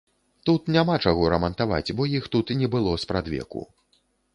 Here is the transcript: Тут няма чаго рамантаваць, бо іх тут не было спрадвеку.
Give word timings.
Тут 0.49 0.71
няма 0.75 0.95
чаго 1.09 1.29
рамантаваць, 1.35 1.95
бо 2.01 2.11
іх 2.17 2.23
тут 2.37 2.59
не 2.63 2.67
было 2.77 2.99
спрадвеку. 3.05 3.61